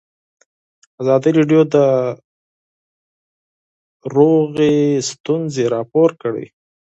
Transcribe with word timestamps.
ازادي 1.01 1.29
راډیو 1.37 1.61
د 1.73 1.75
سوله 4.13 4.71
ستونزې 5.09 5.63
راپور 5.75 6.09
کړي. 6.21 6.45